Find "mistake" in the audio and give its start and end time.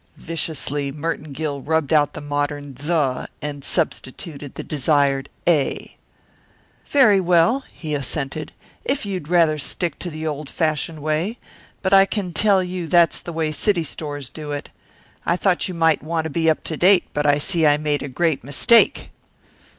18.43-19.11